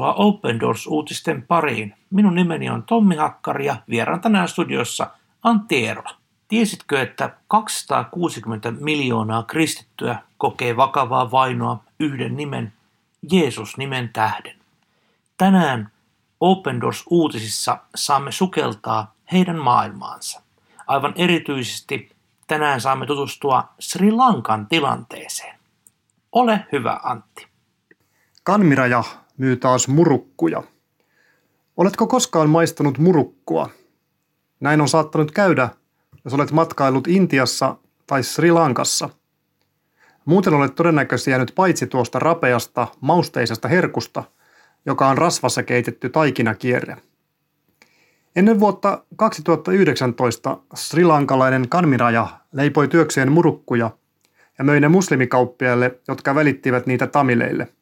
[0.00, 1.94] Tervetuloa Open Doors-uutisten pariin.
[2.10, 5.10] Minun nimeni on Tommi Hakkari ja vieraan tänään studiossa
[5.42, 6.16] Antti Eerola.
[6.48, 12.72] Tiesitkö, että 260 miljoonaa kristittyä kokee vakavaa vainoa yhden nimen,
[13.32, 14.56] Jeesus-nimen tähden?
[15.36, 15.90] Tänään
[16.40, 20.42] Open Doors-uutisissa saamme sukeltaa heidän maailmaansa.
[20.86, 22.10] Aivan erityisesti
[22.46, 25.58] tänään saamme tutustua Sri Lankan tilanteeseen.
[26.32, 27.46] Ole hyvä, Antti.
[28.44, 29.04] Kanmiraja
[29.40, 30.62] myy taas murukkuja.
[31.76, 33.70] Oletko koskaan maistanut murukkua?
[34.60, 35.68] Näin on saattanut käydä,
[36.24, 37.76] jos olet matkailut Intiassa
[38.06, 39.08] tai Sri Lankassa.
[40.24, 44.24] Muuten olet todennäköisesti jäänyt paitsi tuosta rapeasta, mausteisesta herkusta,
[44.86, 46.96] joka on rasvassa keitetty taikinakierre.
[48.36, 53.90] Ennen vuotta 2019 srilankalainen kanmiraja leipoi työkseen murukkuja
[54.58, 57.68] ja möi ne muslimikauppiaille, jotka välittivät niitä tamileille–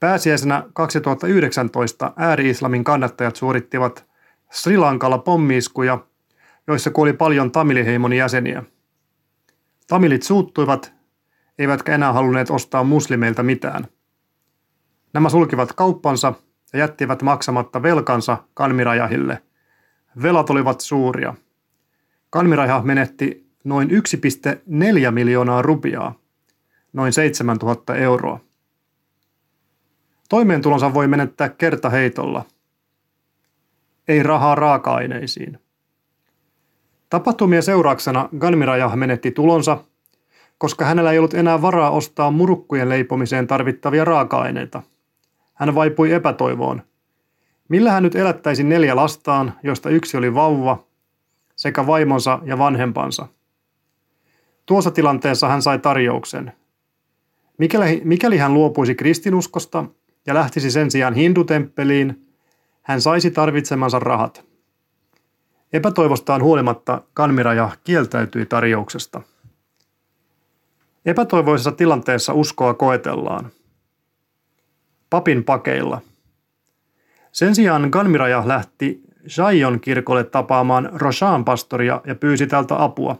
[0.00, 4.06] Pääsiäisenä 2019 ääri-islamin kannattajat suorittivat
[4.50, 5.98] Sri Lankalla pommiiskuja,
[6.66, 8.62] joissa kuoli paljon tamiliheimon jäseniä.
[9.88, 10.92] Tamilit suuttuivat,
[11.58, 13.86] eivätkä enää halunneet ostaa muslimeilta mitään.
[15.12, 16.32] Nämä sulkivat kauppansa
[16.72, 19.42] ja jättivät maksamatta velkansa kanmirajahille.
[20.22, 21.34] Velat olivat suuria.
[22.30, 26.14] Kanmiraja menetti noin 1,4 miljoonaa rupiaa,
[26.92, 28.47] noin 7000 euroa.
[30.28, 32.44] Toimeentulonsa voi menettää kertaheitolla.
[34.08, 35.58] Ei rahaa raaka-aineisiin.
[37.10, 39.84] Tapahtumien seurauksena Ganmiraja menetti tulonsa,
[40.58, 44.82] koska hänellä ei ollut enää varaa ostaa murukkujen leipomiseen tarvittavia raaka-aineita.
[45.54, 46.82] Hän vaipui epätoivoon.
[47.68, 50.84] Millä hän nyt elättäisi neljä lastaan, joista yksi oli vauva,
[51.56, 53.26] sekä vaimonsa ja vanhempansa?
[54.66, 56.52] Tuossa tilanteessa hän sai tarjouksen.
[57.58, 59.84] Mikäli, mikäli hän luopuisi kristinuskosta
[60.26, 62.28] ja lähtisi sen sijaan hindutemppeliin,
[62.82, 64.44] hän saisi tarvitsemansa rahat.
[65.72, 69.22] Epätoivostaan huolimatta Kanmiraja kieltäytyi tarjouksesta.
[71.06, 73.50] Epätoivoisessa tilanteessa uskoa koetellaan.
[75.10, 76.00] Papin pakeilla.
[77.32, 83.16] Sen sijaan Kanmiraja lähti Shaion kirkolle tapaamaan Roshan pastoria ja pyysi tältä apua.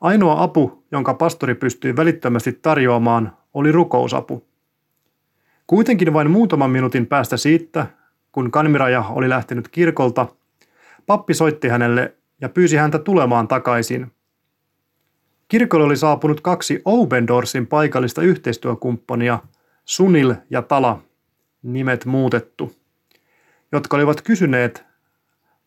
[0.00, 4.51] Ainoa apu, jonka pastori pystyi välittömästi tarjoamaan, oli rukousapu.
[5.66, 7.86] Kuitenkin vain muutaman minuutin päästä siitä,
[8.32, 10.26] kun Kanmiraja oli lähtenyt kirkolta,
[11.06, 14.12] pappi soitti hänelle ja pyysi häntä tulemaan takaisin.
[15.48, 19.38] Kirkolle oli saapunut kaksi Obendorsin paikallista yhteistyökumppania,
[19.84, 21.02] Sunil ja Tala,
[21.62, 22.72] nimet muutettu,
[23.72, 24.84] jotka olivat kysyneet,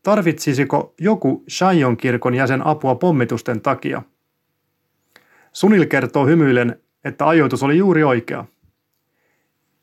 [0.03, 4.01] tarvitsisiko joku Shayon kirkon jäsen apua pommitusten takia.
[5.53, 8.45] Sunil kertoo hymyillen, että ajoitus oli juuri oikea–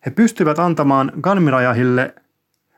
[0.06, 2.14] he pystyvät antamaan Ganmirajahille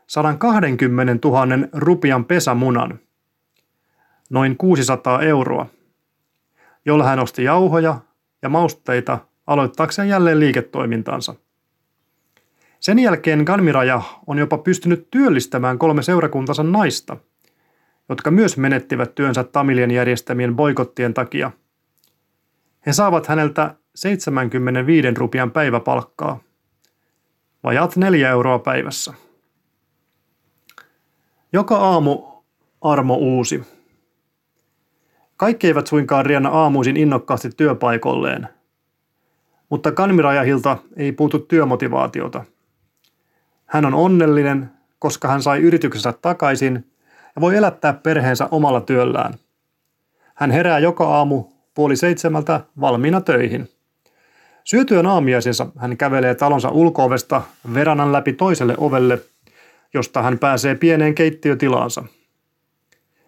[0.06, 2.98] 120 000 rupian pesämunan,
[4.30, 5.66] noin 600 euroa,
[6.84, 8.00] jolla hän osti jauhoja
[8.42, 11.34] ja mausteita aloittaakseen jälleen liiketoimintansa.
[12.80, 17.16] Sen jälkeen Ganmiraja on jopa pystynyt työllistämään kolme seurakuntansa naista,
[18.08, 21.50] jotka myös menettivät työnsä Tamilien järjestämien boikottien takia.
[22.86, 26.41] He saavat häneltä 75 rupian päiväpalkkaa–
[27.64, 29.14] Vajat neljä euroa päivässä.
[31.52, 32.22] Joka aamu
[32.80, 33.62] armo uusi.
[35.36, 38.48] Kaikki eivät suinkaan riennä aamuisin innokkaasti työpaikolleen,
[39.70, 42.44] mutta Kanmirajahilta ei puutu työmotivaatiota.
[43.66, 46.91] Hän on onnellinen, koska hän sai yrityksensä takaisin
[47.36, 49.34] ja voi elättää perheensä omalla työllään.
[50.34, 53.69] Hän herää joka aamu puoli seitsemältä valmiina töihin.
[54.64, 57.42] Syötyön aamiaisensa hän kävelee talonsa ulkoovesta
[57.75, 59.19] veranan läpi toiselle ovelle,
[59.94, 62.04] josta hän pääsee pieneen keittiötilaansa.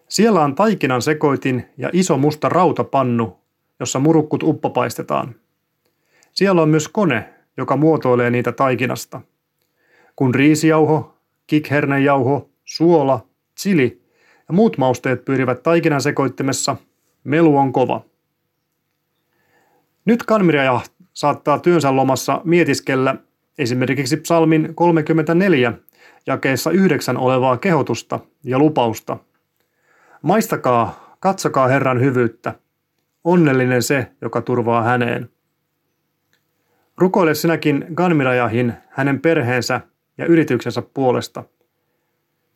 [0.08, 3.38] Siellä on taikinan sekoitin ja iso musta rautapannu,
[3.80, 5.34] jossa murukkut uppopaistetaan.
[6.32, 9.20] Siellä on myös kone, joka muotoilee niitä taikinasta.
[10.16, 11.14] Kun riisijauho,
[11.46, 13.26] kikhernejauho, suola,
[13.60, 14.02] chili
[14.48, 16.76] ja muut mausteet pyörivät taikinan sekoittimessa,
[17.24, 18.04] melu on kova.
[20.04, 20.80] Nyt Kanmirja
[21.16, 23.16] saattaa työnsä lomassa mietiskellä
[23.58, 25.72] esimerkiksi psalmin 34
[26.26, 29.16] jakeessa 9 olevaa kehotusta ja lupausta.
[30.22, 32.54] Maistakaa, katsokaa Herran hyvyyttä.
[33.24, 35.30] Onnellinen se, joka turvaa häneen.
[36.98, 39.80] Rukoile sinäkin Ganmirajahin hänen perheensä
[40.18, 41.44] ja yrityksensä puolesta.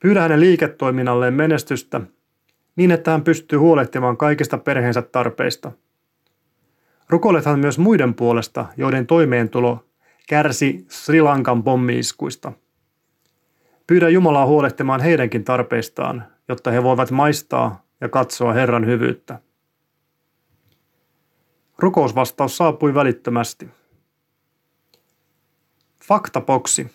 [0.01, 2.01] Pyydä hänen liiketoiminnalleen menestystä
[2.77, 5.73] niin, että hän pystyy huolehtimaan kaikista perheensä tarpeista–
[7.11, 9.85] Rukoilethan myös muiden puolesta, joiden toimeentulo
[10.29, 12.53] kärsi Sri Lankan pommiiskuista.
[13.87, 19.39] Pyydä Jumalaa huolehtimaan heidänkin tarpeistaan, jotta he voivat maistaa ja katsoa Herran hyvyyttä.
[21.79, 23.69] Rukousvastaus saapui välittömästi.
[26.05, 26.91] Faktaboksi.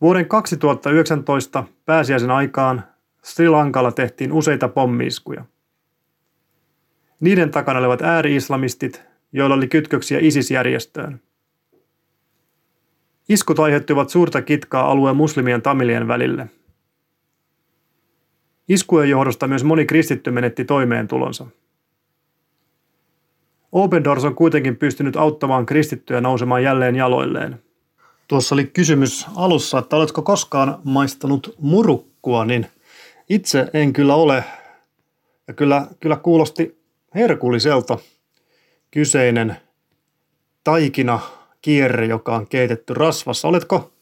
[0.00, 2.84] Vuoden 2019 pääsiäisen aikaan
[3.22, 5.44] Sri Lankalla tehtiin useita pommiiskuja.
[7.20, 9.02] Niiden takana olivat ääri-islamistit,
[9.32, 11.20] joilla oli kytköksiä ISIS-järjestöön.
[13.28, 16.48] Iskut aiheuttivat suurta kitkaa alueen muslimien tamilien välille.
[18.68, 21.46] Iskujen johdosta myös moni kristitty menetti toimeentulonsa.
[23.72, 27.62] Open Doors on kuitenkin pystynyt auttamaan kristittyjä nousemaan jälleen jaloilleen.
[28.28, 32.66] Tuossa oli kysymys alussa, että oletko koskaan maistanut murukkua, niin
[33.28, 34.44] itse en kyllä ole.
[35.48, 36.78] Ja kyllä, kyllä kuulosti
[37.16, 37.98] herkulliselta
[38.90, 39.56] kyseinen
[40.64, 41.20] taikina
[41.62, 43.48] kierre, joka on keitetty rasvassa.
[43.48, 43.92] Oletko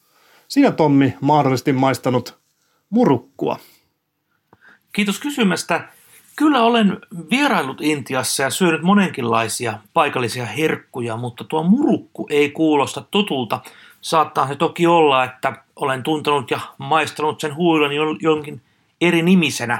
[0.49, 2.39] sinä Tommi mahdollisesti maistanut
[2.91, 3.59] murukkua?
[4.93, 5.89] Kiitos kysymästä.
[6.37, 6.99] Kyllä olen
[7.31, 13.61] vierailut Intiassa ja syönyt monenkinlaisia paikallisia herkkuja, mutta tuo murukku ei kuulosta tutulta.
[14.01, 18.63] Saattaa se toki olla, että olen tuntenut ja maistanut sen huilon jonkin
[19.01, 19.79] eri nimisenä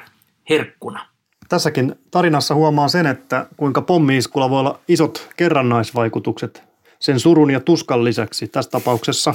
[0.51, 1.14] herkkuna.
[1.55, 6.63] Tässäkin tarinassa huomaa sen, että kuinka pommiiskulla voi olla isot kerrannaisvaikutukset
[6.99, 8.49] sen surun ja tuskan lisäksi.
[8.49, 9.35] Tässä tapauksessa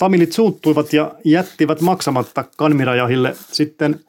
[0.00, 4.00] familit suuttuivat ja jättivät maksamatta Kanmirajahille sitten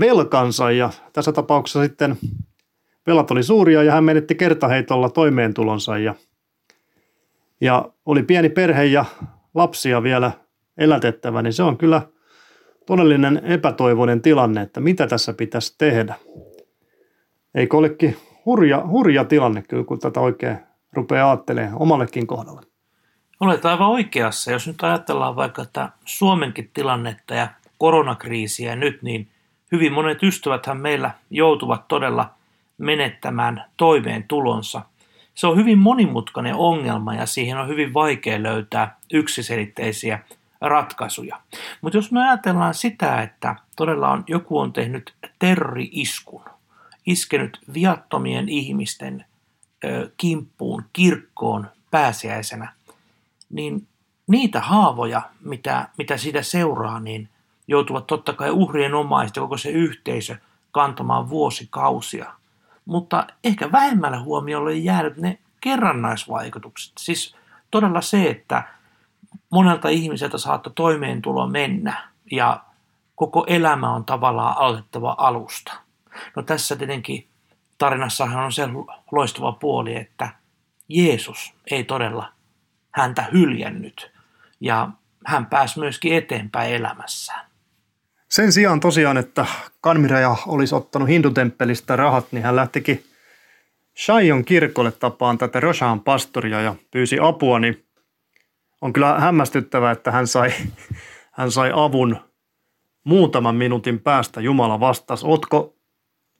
[0.00, 2.16] velkansa ja tässä tapauksessa sitten
[3.06, 6.14] velat oli suuria ja hän menetti kertaheitolla toimeentulonsa ja,
[7.60, 9.04] ja oli pieni perhe ja
[9.54, 10.32] lapsia vielä
[10.78, 12.02] elätettävä, niin se on kyllä
[12.86, 16.14] todellinen epätoivoinen tilanne, että mitä tässä pitäisi tehdä.
[17.54, 18.16] Eikö olekin
[18.46, 20.58] hurja, hurja tilanne kyllä, kun tätä oikein
[20.92, 22.60] rupeaa ajattelemaan omallekin kohdalle.
[23.40, 24.52] Olet aivan oikeassa.
[24.52, 29.28] Jos nyt ajatellaan vaikka että Suomenkin tilannetta ja koronakriisiä nyt, niin
[29.72, 32.30] hyvin monet ystäväthän meillä joutuvat todella
[32.78, 34.82] menettämään toimeen tulonsa.
[35.34, 40.18] Se on hyvin monimutkainen ongelma ja siihen on hyvin vaikea löytää yksiselitteisiä
[40.60, 41.40] ratkaisuja.
[41.80, 46.44] Mutta jos me ajatellaan sitä, että todella on, joku on tehnyt terrori-iskun,
[47.06, 49.24] iskenyt viattomien ihmisten
[50.16, 52.72] kimppuun, kirkkoon pääsiäisenä,
[53.50, 53.88] niin
[54.26, 57.28] niitä haavoja, mitä, mitä siitä seuraa, niin
[57.68, 60.36] joutuvat totta kai uhrien omaista koko se yhteisö
[60.70, 62.32] kantamaan vuosikausia.
[62.84, 66.92] Mutta ehkä vähemmällä huomiolle jäänyt ne kerrannaisvaikutukset.
[66.98, 67.36] Siis
[67.70, 68.62] todella se, että
[69.50, 72.60] monelta ihmiseltä saattoi toimeentulo mennä ja
[73.14, 75.72] koko elämä on tavallaan aloitettava alusta.
[76.36, 77.28] No tässä tietenkin
[77.78, 78.62] tarinassahan on se
[79.12, 80.28] loistava puoli, että
[80.88, 82.32] Jeesus ei todella
[82.90, 84.12] häntä hyljännyt
[84.60, 84.88] ja
[85.26, 87.46] hän pääsi myöskin eteenpäin elämässään.
[88.28, 89.46] Sen sijaan tosiaan, että
[89.80, 93.04] Kanmiraja olisi ottanut hindutemppelistä rahat, niin hän lähtikin
[94.04, 97.84] Shaion kirkolle tapaan tätä Roshan pastoria ja pyysi apua, niin
[98.80, 100.52] on kyllä hämmästyttävää, että hän sai,
[101.38, 102.16] hän sai avun
[103.04, 104.40] muutaman minuutin päästä.
[104.40, 105.26] Jumala vastasi.
[105.26, 105.76] Ootko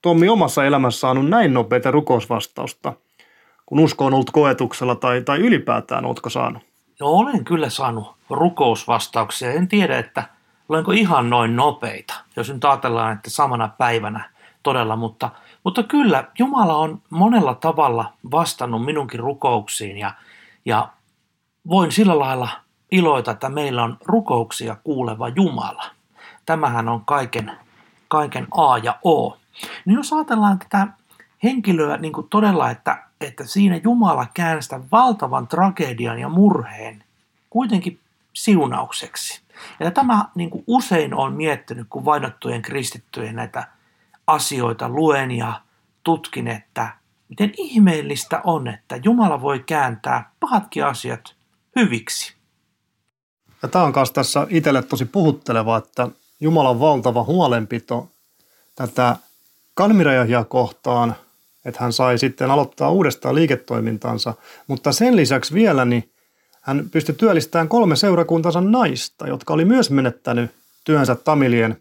[0.03, 2.93] Tommi omassa elämässä saanut näin nopeita rukousvastausta,
[3.67, 6.63] kun usko on ollut koetuksella tai, tai ylipäätään ootko saanut?
[7.01, 9.53] No olen kyllä saanut rukousvastauksia.
[9.53, 10.25] En tiedä, että
[10.69, 14.31] olenko ihan noin nopeita, jos nyt ajatellaan, että samana päivänä
[14.63, 15.31] todella, mutta,
[15.65, 20.13] mutta kyllä Jumala on monella tavalla vastannut minunkin rukouksiin ja,
[20.65, 20.89] ja
[21.69, 22.49] voin sillä lailla
[22.91, 25.85] iloita, että meillä on rukouksia kuuleva Jumala.
[26.47, 27.53] Tämähän on kaiken,
[28.09, 29.37] kaiken A ja O.
[29.85, 30.89] Niin jos ajatellaan tätä
[31.43, 37.05] henkilöä niin kuin todella, että, että siinä Jumala käännöstä valtavan tragedian ja murheen
[37.51, 38.01] kuitenkin
[38.33, 39.43] siunaukseksi.
[39.81, 43.69] Ja tämä niin kuin usein on miettinyt, kun vainottujen kristittyjen näitä
[44.27, 45.61] asioita luen ja
[46.05, 46.97] tutkin, että
[47.29, 51.35] miten ihmeellistä on, että Jumala voi kääntää pahatkin asiat
[51.77, 52.35] hyviksi.
[53.63, 56.09] Ja tämä on myös tässä itselle tosi puhutteleva, että
[56.41, 58.09] Jumalan valtava huolenpito
[58.75, 59.17] tätä
[59.75, 61.15] Kanmirajahia kohtaan,
[61.65, 64.35] että hän sai sitten aloittaa uudestaan liiketoimintansa,
[64.67, 66.13] mutta sen lisäksi vielä niin
[66.63, 70.51] hän pystyi työllistämään kolme seurakuntansa naista, jotka oli myös menettänyt
[70.85, 71.77] työnsä Tamilien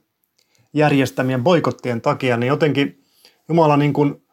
[0.74, 3.04] järjestämien boikottien takia, niin jotenkin
[3.50, 4.24] Jumala niin kuin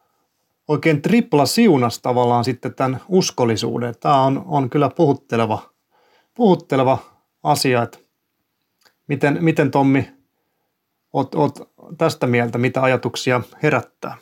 [0.69, 3.95] oikein tripla siunas tavallaan sitten tämän uskollisuuden.
[4.00, 5.62] Tämä on, on kyllä puhutteleva,
[6.35, 6.99] puhutteleva
[7.43, 7.99] asia, että
[9.07, 10.11] miten, miten Tommi,
[11.12, 14.16] oot, oot tästä mieltä, mitä ajatuksia herättää?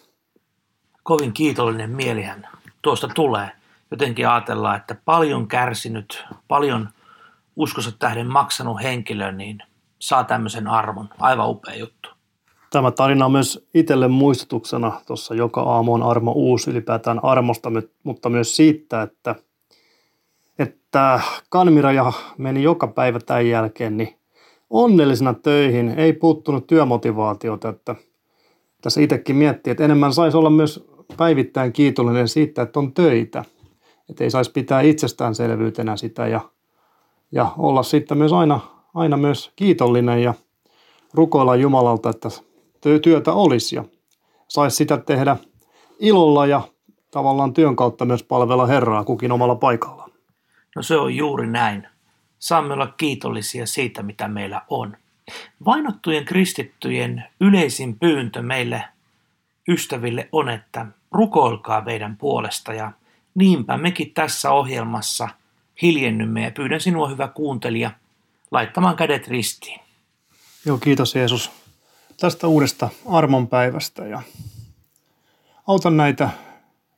[1.03, 2.49] Kovin kiitollinen mielihän
[2.83, 3.51] tuosta tulee.
[3.91, 6.89] Jotenkin ajatellaan, että paljon kärsinyt, paljon
[7.57, 9.59] uskossa tähden maksanut henkilö, niin
[9.99, 11.09] saa tämmöisen arvon.
[11.19, 12.09] Aivan upea juttu.
[12.71, 17.71] Tämä tarina on myös itselle muistutuksena, tuossa joka aamu on armo uusi ylipäätään armosta,
[18.03, 19.35] mutta myös siitä, että,
[20.59, 24.19] että Kanmiraja meni joka päivä tämän jälkeen niin
[24.71, 27.95] onnellisena töihin, ei puuttunut työmotivaatiota, että
[28.83, 33.45] tässä itsekin miettii, että enemmän saisi olla myös päivittäin kiitollinen siitä, että on töitä,
[34.11, 36.41] että ei saisi pitää itsestäänselvyytenä sitä ja,
[37.33, 38.61] ja olla sitten myös aina,
[38.95, 40.35] aina myös kiitollinen ja
[41.15, 42.29] rukoilla Jumalalta, että
[43.03, 43.85] työtä olisi ja
[44.49, 45.37] saisi sitä tehdä
[45.99, 46.61] ilolla ja
[47.11, 50.11] tavallaan työn kautta myös palvella Herraa kukin omalla paikallaan.
[50.77, 51.89] No se on juuri näin.
[52.39, 54.97] Saamme olla kiitollisia siitä, mitä meillä on.
[55.65, 58.85] Vainottujen kristittyjen yleisin pyyntö meille
[59.69, 62.93] ystäville on, että rukoilkaa meidän puolesta ja
[63.35, 65.29] niinpä mekin tässä ohjelmassa
[65.83, 67.91] hiljennymme ja pyydän sinua hyvä kuuntelija
[68.51, 69.81] laittamaan kädet ristiin.
[70.67, 71.51] Joo, kiitos Jeesus
[72.21, 74.23] tästä uudesta armonpäivästä ja
[75.67, 76.31] auta näitä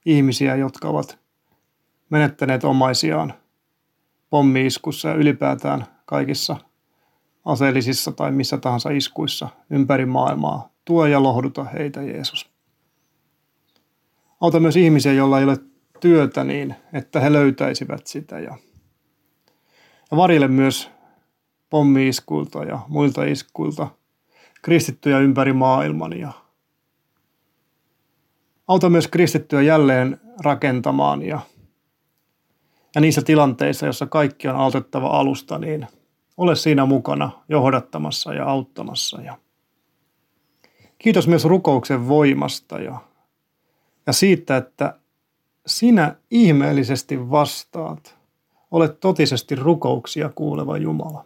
[0.04, 1.18] ihmisiä, jotka ovat
[2.11, 3.35] menettäneet omaisiaan
[4.30, 6.56] pommiiskussa ja ylipäätään kaikissa
[7.44, 10.73] aseellisissa tai missä tahansa iskuissa ympäri maailmaa.
[10.85, 12.50] Tuo ja lohduta heitä, Jeesus.
[14.40, 15.58] Auta myös ihmisiä, joilla ei ole
[16.00, 18.38] työtä niin, että he löytäisivät sitä.
[18.38, 18.56] Ja,
[20.11, 20.90] ja varjele myös
[21.70, 23.88] pommiiskuilta ja muilta iskuilta
[24.62, 26.32] kristittyjä ympäri maailman ja
[28.68, 31.40] auta myös kristittyä jälleen rakentamaan ja,
[32.99, 35.87] ja niissä tilanteissa, joissa kaikki on autettava alusta, niin
[36.37, 39.21] ole siinä mukana johdattamassa ja auttamassa.
[39.23, 39.38] Ja
[40.99, 43.00] kiitos myös rukouksen voimasta ja,
[44.07, 44.99] ja siitä, että
[45.67, 48.19] sinä ihmeellisesti vastaat.
[48.71, 51.25] Olet totisesti rukouksia kuuleva Jumala.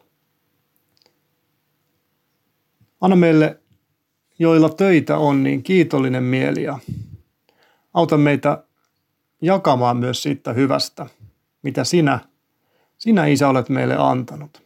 [3.01, 3.61] Anna meille,
[4.39, 6.79] joilla töitä on, niin kiitollinen mieli ja
[7.95, 8.65] auta meitä
[9.43, 11.07] jakamaan myös siitä hyvästä,
[11.63, 12.19] mitä sinä,
[12.99, 14.63] sinä Isä olet meille antanut.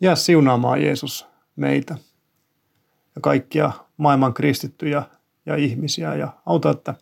[0.00, 1.94] Jää siunaamaan Jeesus meitä
[3.14, 5.02] ja kaikkia maailman kristittyjä
[5.46, 6.94] ja ihmisiä ja auta, että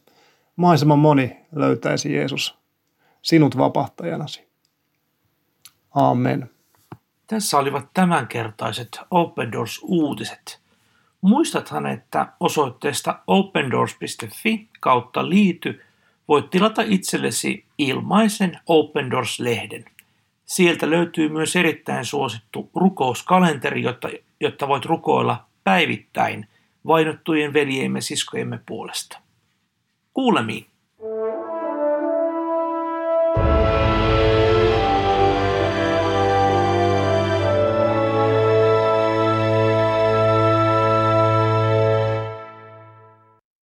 [0.56, 2.58] mahdollisimman moni löytäisi Jeesus
[3.22, 4.48] sinut vapahtajanasi.
[5.94, 6.50] Amen.
[7.26, 10.60] Tässä olivat tämänkertaiset Open Doors-uutiset.
[11.20, 15.80] Muistathan, että osoitteesta opendoors.fi kautta liity
[16.28, 19.84] voit tilata itsellesi ilmaisen Open Doors-lehden.
[20.44, 24.08] Sieltä löytyy myös erittäin suosittu rukouskalenteri, jotta,
[24.40, 26.48] jotta voit rukoilla päivittäin
[26.86, 29.18] vainottujen veljemme siskojemme puolesta.
[30.14, 30.66] Kuulemiin!